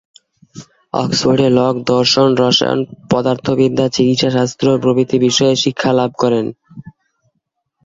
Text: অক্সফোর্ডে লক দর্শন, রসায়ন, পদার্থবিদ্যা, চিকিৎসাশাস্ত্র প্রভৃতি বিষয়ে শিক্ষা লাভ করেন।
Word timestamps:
অক্সফোর্ডে 0.93 1.47
লক 1.49 1.75
দর্শন, 1.87 2.27
রসায়ন, 2.35 2.79
পদার্থবিদ্যা, 3.11 3.85
চিকিৎসাশাস্ত্র 3.95 4.65
প্রভৃতি 4.83 5.17
বিষয়ে 5.19 5.55
শিক্ষা 5.55 5.91
লাভ 5.93 6.11
করেন। 6.17 6.45